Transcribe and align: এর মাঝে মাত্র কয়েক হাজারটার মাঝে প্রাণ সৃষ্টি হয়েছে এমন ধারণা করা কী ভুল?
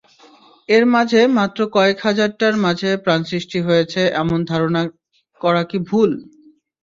এর 0.69 0.83
মাঝে 0.93 1.21
মাত্র 1.37 1.59
কয়েক 1.75 1.97
হাজারটার 2.07 2.53
মাঝে 2.65 2.89
প্রাণ 3.03 3.19
সৃষ্টি 3.29 3.59
হয়েছে 3.67 4.01
এমন 4.21 4.39
ধারণা 4.51 4.81
করা 5.41 5.63
কী 5.69 5.77
ভুল? 5.89 6.11